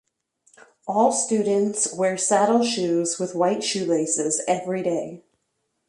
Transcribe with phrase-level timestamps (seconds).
[0.87, 5.21] All students wear saddle shoes with white shoelaces every day.